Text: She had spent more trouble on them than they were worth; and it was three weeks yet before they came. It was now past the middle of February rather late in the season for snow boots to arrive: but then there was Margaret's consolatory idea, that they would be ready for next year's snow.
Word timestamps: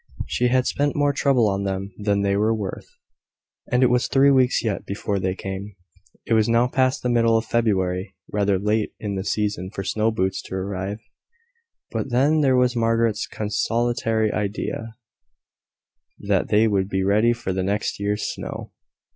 She 0.25 0.47
had 0.47 0.65
spent 0.65 0.95
more 0.95 1.13
trouble 1.13 1.47
on 1.47 1.63
them 1.63 1.93
than 1.95 2.23
they 2.23 2.35
were 2.35 2.55
worth; 2.55 2.87
and 3.71 3.83
it 3.83 3.91
was 3.91 4.07
three 4.07 4.31
weeks 4.31 4.63
yet 4.63 4.83
before 4.83 5.19
they 5.19 5.35
came. 5.35 5.75
It 6.25 6.33
was 6.33 6.49
now 6.49 6.67
past 6.67 7.03
the 7.03 7.09
middle 7.09 7.37
of 7.37 7.45
February 7.45 8.15
rather 8.33 8.57
late 8.57 8.95
in 8.99 9.13
the 9.13 9.23
season 9.23 9.69
for 9.69 9.83
snow 9.83 10.09
boots 10.09 10.41
to 10.45 10.55
arrive: 10.55 10.97
but 11.91 12.09
then 12.09 12.41
there 12.41 12.55
was 12.57 12.75
Margaret's 12.75 13.27
consolatory 13.27 14.33
idea, 14.33 14.95
that 16.17 16.47
they 16.47 16.67
would 16.67 16.89
be 16.89 17.03
ready 17.03 17.31
for 17.31 17.53
next 17.53 17.99
year's 17.99 18.23
snow. 18.23 18.71